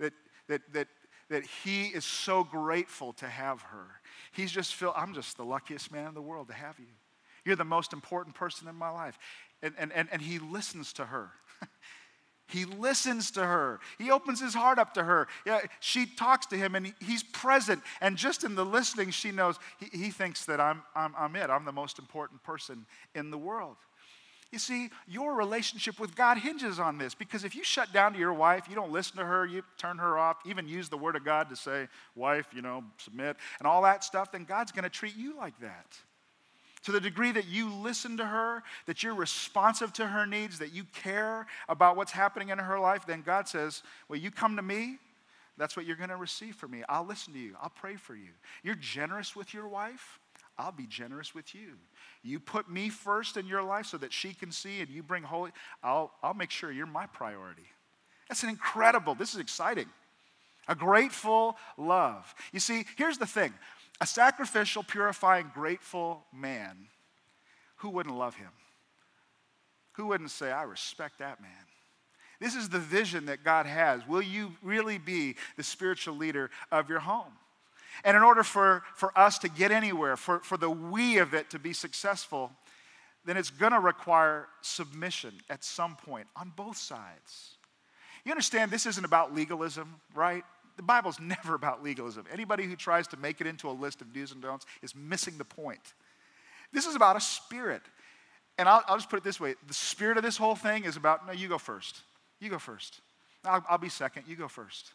[0.00, 0.12] That,
[0.48, 0.88] that, that,
[1.30, 3.86] that he is so grateful to have her.
[4.32, 6.86] He's just feel I'm just the luckiest man in the world to have you.
[7.44, 9.18] You're the most important person in my life.
[9.62, 11.30] And, and, and, and he listens to her.
[12.48, 13.80] He listens to her.
[13.96, 15.26] He opens his heart up to her.
[15.80, 17.82] She talks to him and he, he's present.
[18.02, 21.48] And just in the listening, she knows he, he thinks that I'm, I'm, I'm it.
[21.48, 23.76] I'm the most important person in the world.
[24.50, 28.18] You see, your relationship with God hinges on this because if you shut down to
[28.18, 31.16] your wife, you don't listen to her, you turn her off, even use the word
[31.16, 34.84] of God to say, wife, you know, submit, and all that stuff, then God's going
[34.84, 35.96] to treat you like that.
[36.84, 40.72] To the degree that you listen to her, that you're responsive to her needs, that
[40.72, 44.62] you care about what's happening in her life, then God says, Well, you come to
[44.62, 44.98] me,
[45.56, 46.82] that's what you're going to receive from me.
[46.88, 48.30] I'll listen to you, I'll pray for you.
[48.64, 50.18] You're generous with your wife,
[50.58, 51.78] I'll be generous with you.
[52.22, 55.22] You put me first in your life so that she can see and you bring
[55.22, 57.66] holy, I'll, I'll make sure you're my priority.
[58.28, 59.86] That's an incredible, this is exciting.
[60.68, 62.34] A grateful love.
[62.52, 63.52] You see, here's the thing
[64.02, 66.76] a sacrificial, purifying, grateful man,
[67.76, 68.50] who wouldn't love him?
[69.92, 71.52] Who wouldn't say, I respect that man?
[72.40, 74.04] This is the vision that God has.
[74.08, 77.30] Will you really be the spiritual leader of your home?
[78.02, 81.50] And in order for, for us to get anywhere, for, for the we of it
[81.50, 82.50] to be successful,
[83.24, 87.54] then it's going to require submission at some point on both sides.
[88.24, 90.42] You understand this isn't about legalism, right?
[90.76, 92.24] The Bible's never about legalism.
[92.32, 95.38] Anybody who tries to make it into a list of do's and don'ts is missing
[95.38, 95.94] the point.
[96.72, 97.82] This is about a spirit.
[98.58, 100.96] And I'll, I'll just put it this way the spirit of this whole thing is
[100.96, 102.00] about no, you go first.
[102.40, 103.00] You go first.
[103.44, 104.24] I'll, I'll be second.
[104.26, 104.92] You go first.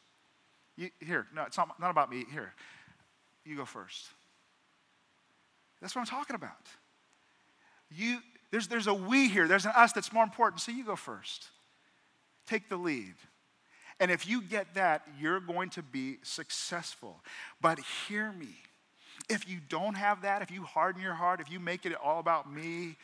[0.76, 2.26] You, here, no, it's not, not about me.
[2.32, 2.54] Here,
[3.46, 4.08] you go first.
[5.82, 6.52] That's what I'm talking about.
[7.90, 8.20] You,
[8.52, 11.48] there's, there's a we here, there's an us that's more important, so you go first.
[12.46, 13.16] Take the lead.
[14.00, 17.22] And if you get that, you're going to be successful.
[17.62, 18.56] But hear me.
[19.30, 22.20] If you don't have that, if you harden your heart, if you make it all
[22.20, 22.96] about me,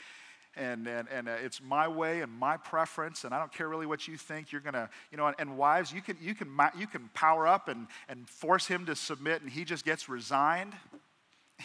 [0.55, 3.87] and, and, and uh, it's my way and my preference, and I don't care really
[3.87, 4.51] what you think.
[4.51, 7.67] You're gonna, you know, and, and, wives, you can, you, can, you can power up
[7.67, 10.73] and, and force him to submit, and he just gets resigned.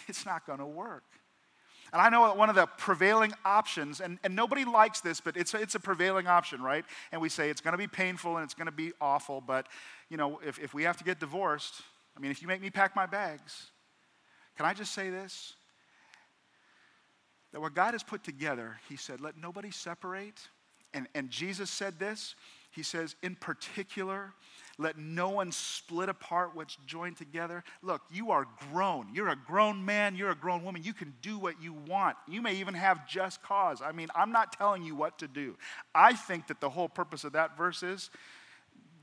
[0.06, 1.02] It's not gonna work.
[1.92, 5.54] And I know one of the prevailing options, and, and nobody likes this, but it's
[5.54, 6.84] a, it's a prevailing option, right?
[7.12, 9.66] And we say it's gonna be painful and it's gonna be awful, but,
[10.08, 11.82] you know, if, if we have to get divorced,
[12.16, 13.70] I mean, if you make me pack my bags,
[14.56, 15.54] can I just say this?
[17.52, 20.48] That what God has put together, He said, let nobody separate.
[20.92, 22.34] And, and Jesus said this.
[22.78, 24.32] He says, in particular,
[24.78, 27.64] let no one split apart what's joined together.
[27.82, 29.08] Look, you are grown.
[29.12, 30.14] You're a grown man.
[30.14, 30.84] You're a grown woman.
[30.84, 32.16] You can do what you want.
[32.28, 33.82] You may even have just cause.
[33.82, 35.56] I mean, I'm not telling you what to do.
[35.92, 38.10] I think that the whole purpose of that verse is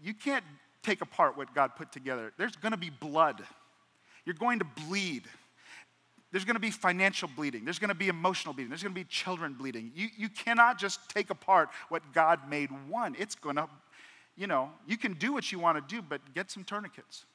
[0.02, 0.46] you can't
[0.82, 2.32] take apart what God put together.
[2.38, 3.44] There's going to be blood,
[4.24, 5.24] you're going to bleed.
[6.32, 7.64] There's going to be financial bleeding.
[7.64, 8.70] There's going to be emotional bleeding.
[8.70, 9.92] There's going to be children bleeding.
[9.96, 13.16] You, you cannot just take apart what God made one.
[13.18, 13.70] It's going to,
[14.36, 17.26] you know, you can do what you want to do, but get some tourniquets.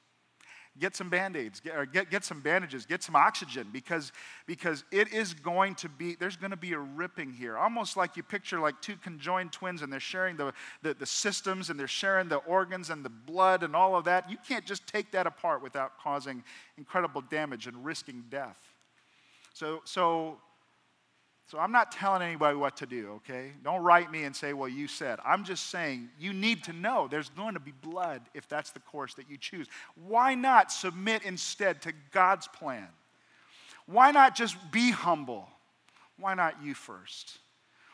[0.79, 4.12] Get some band aids, get, or get, get some bandages, get some oxygen because,
[4.46, 7.59] because it is going to be, there's going to be a ripping here.
[7.59, 11.70] Almost like you picture like two conjoined twins and they're sharing the, the, the systems
[11.70, 14.31] and they're sharing the organs and the blood and all of that.
[14.31, 16.44] You can't just take that apart without causing
[16.79, 18.69] incredible damage and risking death.
[19.55, 20.39] So, so,
[21.47, 23.53] so I'm not telling anybody what to do, okay?
[23.65, 25.19] Don't write me and say, well, you said.
[25.25, 28.81] I'm just saying you need to know there's going to be blood if that's the
[28.81, 29.67] course that you choose.
[30.07, 32.87] Why not submit instead to God's plan?
[33.87, 35.49] Why not just be humble?
[36.19, 37.39] Why not you first?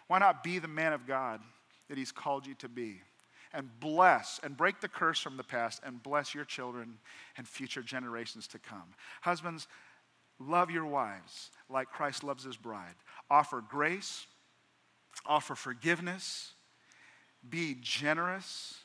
[0.08, 1.40] Why not be the man of God
[1.88, 3.00] that He's called you to be?
[3.54, 6.98] And bless and break the curse from the past and bless your children
[7.38, 8.84] and future generations to come.
[9.22, 9.66] Husbands,
[10.38, 12.94] Love your wives like Christ loves his bride.
[13.30, 14.26] Offer grace,
[15.24, 16.52] offer forgiveness,
[17.48, 18.78] be generous,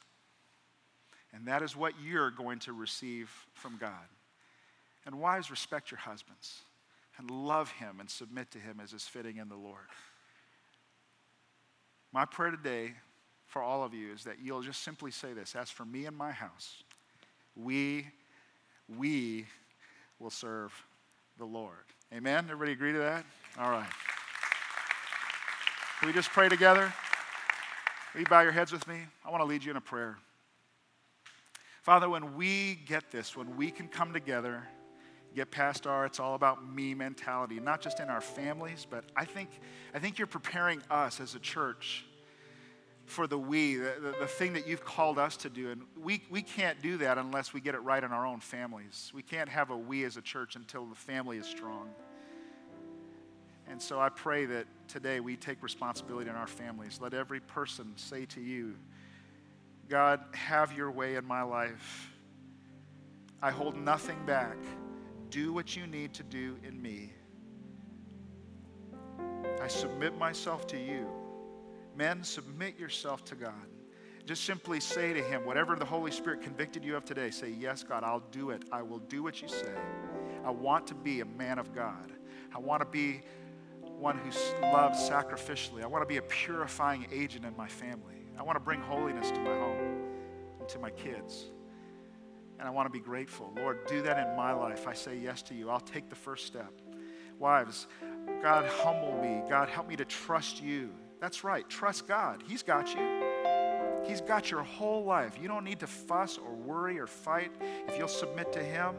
[1.33, 4.07] and that is what you're going to receive from God.
[5.05, 6.61] And wives, respect your husbands
[7.17, 9.87] and love him and submit to him as is fitting in the Lord.
[12.13, 12.93] My prayer today
[13.47, 16.15] for all of you is that you'll just simply say this As for me and
[16.15, 16.83] my house,
[17.55, 18.07] we,
[18.97, 19.45] we
[20.19, 20.73] will serve
[21.41, 21.73] the Lord.
[22.13, 22.45] Amen?
[22.51, 23.25] Everybody agree to that?
[23.57, 23.89] All right.
[25.97, 26.93] Can we just pray together?
[28.13, 28.99] Will you bow your heads with me?
[29.25, 30.19] I want to lead you in a prayer.
[31.81, 34.61] Father, when we get this, when we can come together,
[35.33, 39.25] get past our it's all about me mentality, not just in our families, but I
[39.25, 39.49] think,
[39.95, 42.05] I think you're preparing us as a church
[43.11, 45.69] for the we, the, the, the, thing that you've called us to do.
[45.69, 49.11] And we, we can't do that unless we get it right in our own families.
[49.13, 51.89] We can't have a we as a church until the family is strong.
[53.67, 56.99] And so I pray that today we take responsibility in our families.
[57.01, 58.75] Let every person say to you,
[59.89, 62.13] God, have your way in my life.
[63.41, 64.57] I hold nothing back.
[65.29, 67.11] Do what you need to do in me.
[69.61, 71.20] I submit myself to you.
[71.95, 73.67] Men, submit yourself to God.
[74.25, 77.83] Just simply say to Him, whatever the Holy Spirit convicted you of today, say, Yes,
[77.83, 78.63] God, I'll do it.
[78.71, 79.73] I will do what you say.
[80.45, 82.11] I want to be a man of God.
[82.53, 83.21] I want to be
[83.83, 85.83] one who loves sacrificially.
[85.83, 88.27] I want to be a purifying agent in my family.
[88.37, 90.01] I want to bring holiness to my home
[90.59, 91.45] and to my kids.
[92.57, 93.51] And I want to be grateful.
[93.55, 94.87] Lord, do that in my life.
[94.87, 95.69] I say yes to you.
[95.69, 96.71] I'll take the first step.
[97.37, 97.87] Wives,
[98.41, 99.41] God, humble me.
[99.49, 100.91] God, help me to trust you
[101.21, 101.69] that's right.
[101.69, 102.43] Trust God.
[102.47, 103.23] He's got you.
[104.05, 105.37] He's got your whole life.
[105.39, 107.51] You don't need to fuss or worry or fight.
[107.87, 108.95] If you'll submit to Him,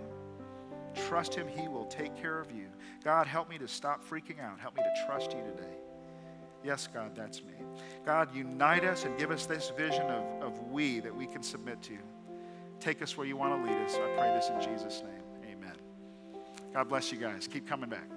[1.08, 2.66] trust Him, He will take care of you.
[3.02, 4.60] God, help me to stop freaking out.
[4.60, 5.74] Help me to trust you today.
[6.64, 7.54] Yes, God, that's me.
[8.06, 11.82] God, unite us and give us this vision of, of we that we can submit
[11.82, 11.98] to.
[12.78, 13.96] Take us where you want to lead us.
[13.96, 15.56] I pray this in Jesus' name.
[15.56, 15.76] Amen.
[16.72, 17.48] God bless you guys.
[17.48, 18.08] Keep coming back.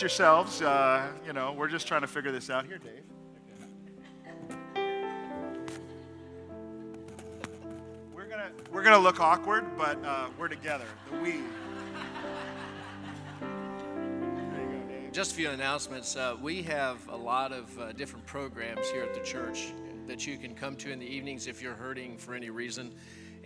[0.00, 0.62] Yourselves.
[0.62, 2.66] Uh, you know, we're just trying to figure this out.
[2.66, 3.02] Here, Dave.
[8.14, 10.86] We're gonna we're gonna look awkward, but uh, we're together.
[11.10, 11.40] The we.
[15.10, 16.16] Just a few announcements.
[16.16, 19.72] Uh, we have a lot of uh, different programs here at the church
[20.06, 22.94] that you can come to in the evenings if you're hurting for any reason.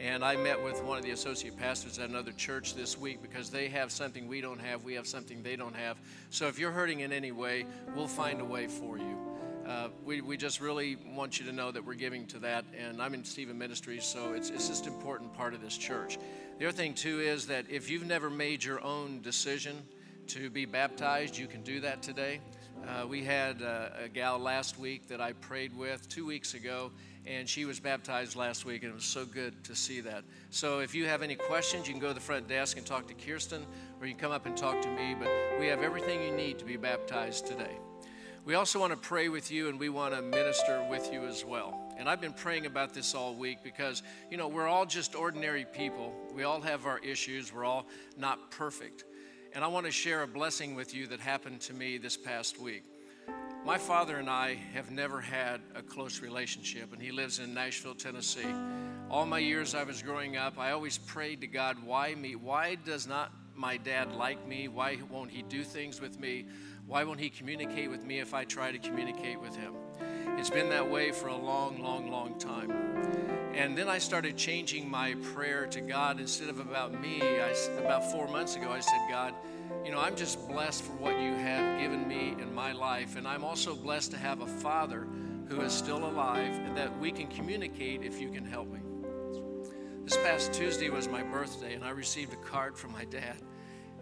[0.02, 3.50] And I met with one of the associate pastors at another church this week because
[3.50, 5.96] they have something we don't have, we have something they don't have.
[6.30, 9.16] So if you're hurting in any way, we'll find a way for you.
[9.64, 12.64] Uh, we, we just really want you to know that we're giving to that.
[12.76, 16.18] And I'm in Stephen Ministries, so it's, it's just an important part of this church.
[16.58, 19.80] The other thing, too, is that if you've never made your own decision
[20.26, 22.40] to be baptized, you can do that today.
[22.88, 26.90] Uh, we had a, a gal last week that I prayed with two weeks ago
[27.26, 30.24] and she was baptized last week, and it was so good to see that.
[30.50, 33.06] So, if you have any questions, you can go to the front desk and talk
[33.08, 33.64] to Kirsten,
[34.00, 35.14] or you can come up and talk to me.
[35.18, 37.76] But we have everything you need to be baptized today.
[38.44, 41.44] We also want to pray with you, and we want to minister with you as
[41.44, 41.78] well.
[41.96, 45.64] And I've been praying about this all week because, you know, we're all just ordinary
[45.64, 46.12] people.
[46.34, 49.04] We all have our issues, we're all not perfect.
[49.54, 52.58] And I want to share a blessing with you that happened to me this past
[52.58, 52.82] week.
[53.64, 57.94] My father and I have never had a close relationship, and he lives in Nashville,
[57.94, 58.52] Tennessee.
[59.08, 62.34] All my years I was growing up, I always prayed to God, why me?
[62.34, 64.66] Why does not my dad like me?
[64.66, 66.46] Why won't he do things with me?
[66.88, 69.74] Why won't he communicate with me if I try to communicate with him?
[70.38, 72.72] It's been that way for a long, long, long time.
[73.54, 77.20] And then I started changing my prayer to God instead of about me.
[77.22, 79.34] I, about four months ago, I said, God,
[79.84, 83.16] you know, I'm just blessed for what you have given me in my life.
[83.16, 85.06] And I'm also blessed to have a father
[85.48, 88.80] who is still alive and that we can communicate if you can help me.
[90.04, 93.36] This past Tuesday was my birthday, and I received a card from my dad.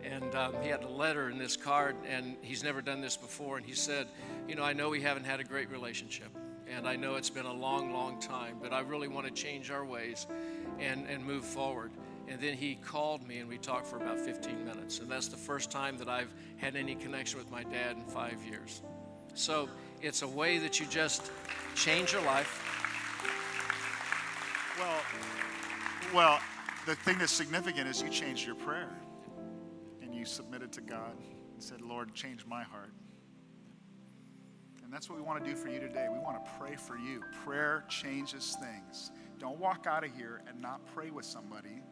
[0.02, 3.58] And um, he had a letter in this card, and he's never done this before.
[3.58, 4.08] And he said,
[4.48, 6.30] You know, I know we haven't had a great relationship,
[6.66, 9.70] and I know it's been a long, long time, but I really want to change
[9.70, 10.26] our ways
[10.78, 11.90] and, and move forward.
[12.30, 15.00] And then he called me and we talked for about 15 minutes.
[15.00, 18.40] And that's the first time that I've had any connection with my dad in five
[18.44, 18.82] years.
[19.34, 19.68] So
[20.00, 21.32] it's a way that you just
[21.74, 22.66] change your life.
[24.78, 25.00] Well,
[26.14, 26.40] well,
[26.86, 28.92] the thing that's significant is you changed your prayer
[30.00, 31.16] and you submitted to God
[31.52, 32.92] and said, Lord, change my heart.
[34.84, 36.06] And that's what we want to do for you today.
[36.10, 37.24] We want to pray for you.
[37.44, 39.10] Prayer changes things.
[39.40, 41.82] Don't walk out of here and not pray with somebody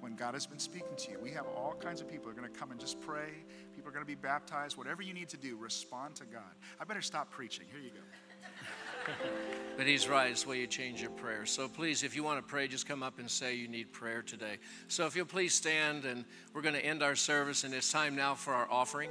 [0.00, 1.18] when God has been speaking to you.
[1.22, 3.30] We have all kinds of people are going to come and just pray.
[3.74, 4.76] People are going to be baptized.
[4.76, 6.42] Whatever you need to do, respond to God.
[6.80, 7.66] I better stop preaching.
[7.70, 9.12] Here you go.
[9.76, 10.30] but he's right.
[10.30, 11.46] It's way you change your prayer.
[11.46, 14.22] So please, if you want to pray, just come up and say you need prayer
[14.22, 14.58] today.
[14.88, 16.24] So if you'll please stand, and
[16.54, 19.10] we're going to end our service, and it's time now for our offering.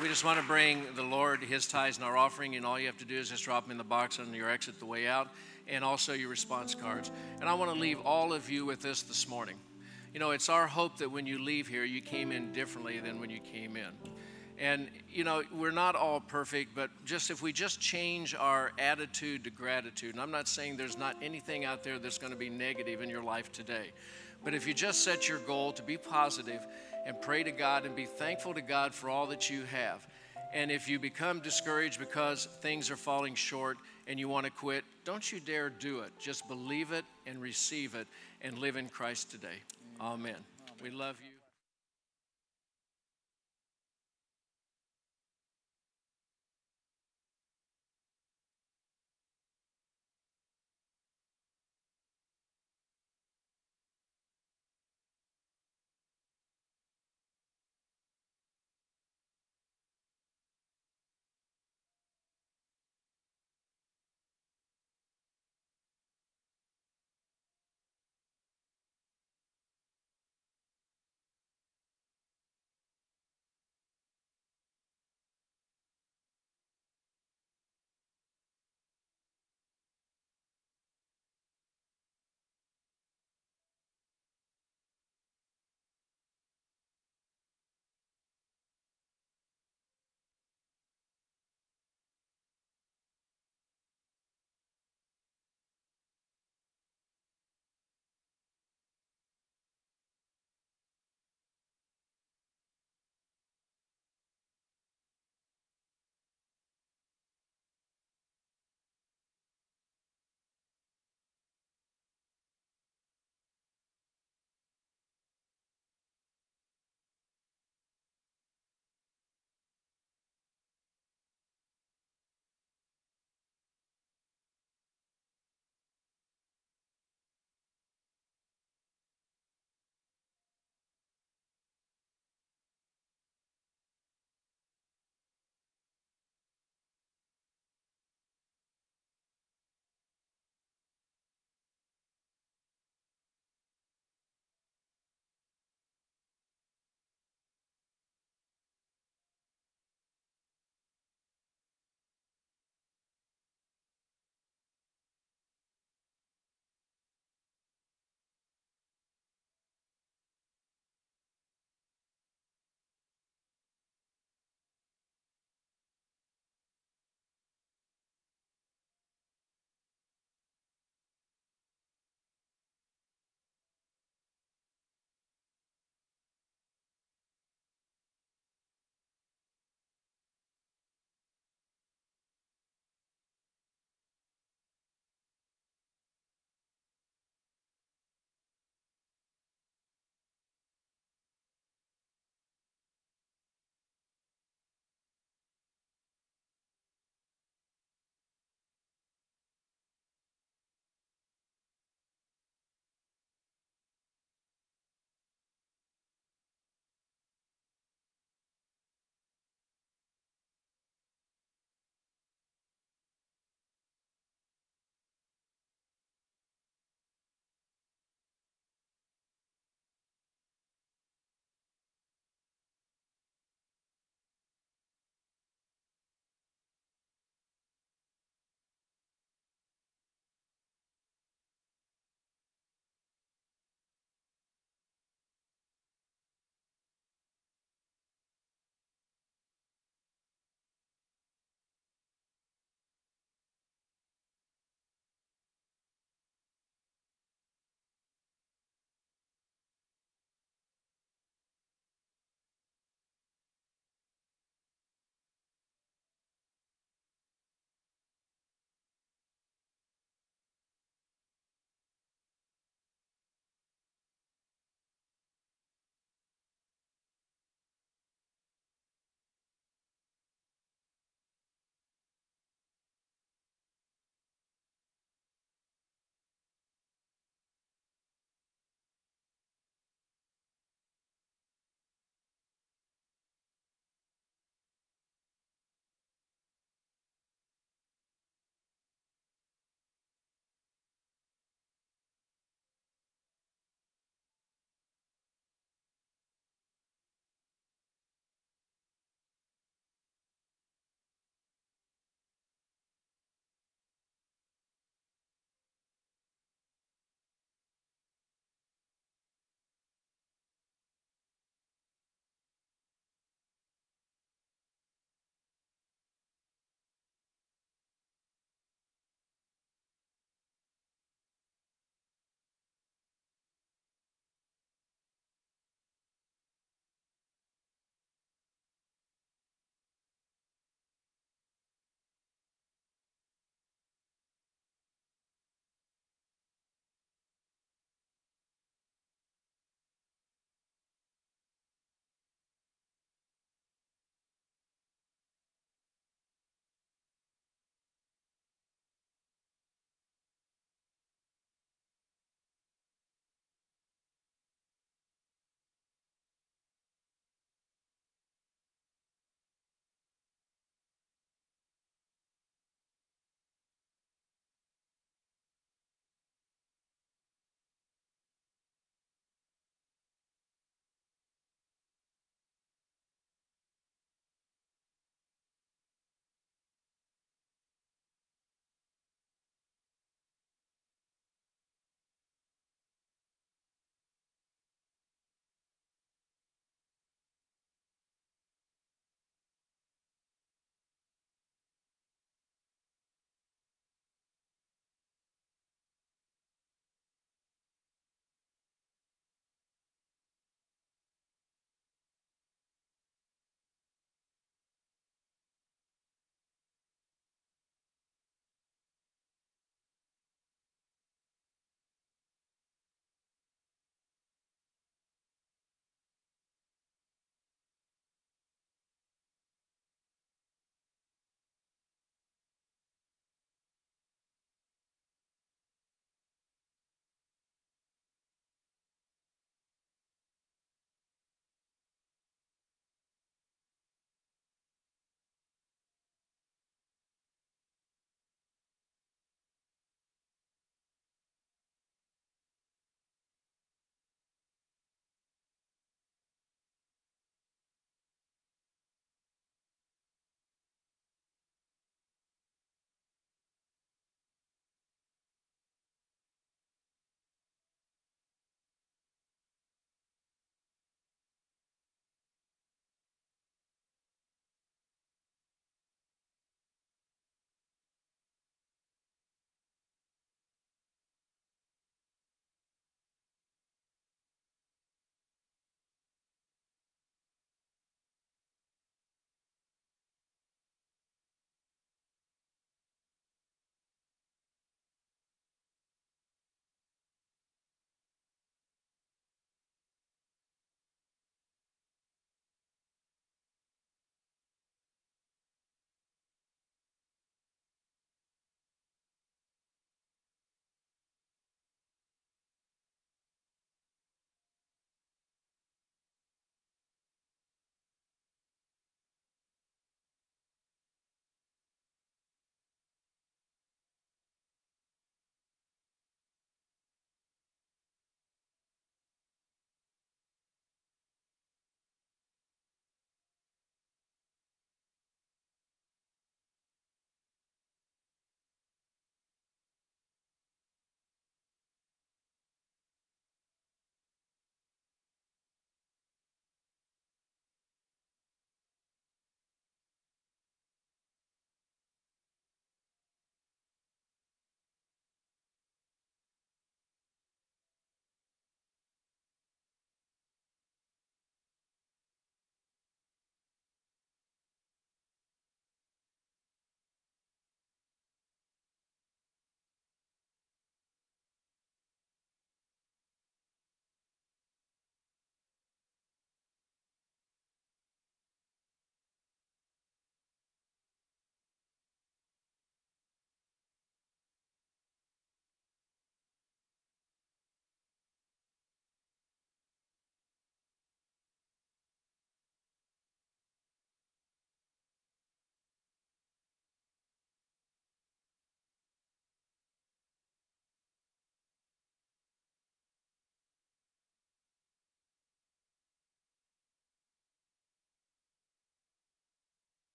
[0.00, 2.86] We just want to bring the Lord his tithes and our offering, and all you
[2.86, 5.06] have to do is just drop them in the box on your exit the way
[5.06, 5.28] out
[5.72, 7.10] and also your response cards.
[7.40, 9.56] And I want to leave all of you with this this morning.
[10.12, 13.18] You know, it's our hope that when you leave here, you came in differently than
[13.18, 13.88] when you came in.
[14.58, 19.44] And, you know, we're not all perfect, but just if we just change our attitude
[19.44, 22.50] to gratitude, and I'm not saying there's not anything out there that's going to be
[22.50, 23.92] negative in your life today,
[24.44, 26.64] but if you just set your goal to be positive
[27.06, 30.06] and pray to God and be thankful to God for all that you have,
[30.52, 34.84] and if you become discouraged because things are falling short, and you want to quit,
[35.04, 36.12] don't you dare do it.
[36.18, 38.06] Just believe it and receive it
[38.40, 39.62] and live in Christ today.
[40.00, 40.30] Amen.
[40.30, 40.42] Amen.
[40.82, 41.31] We love you.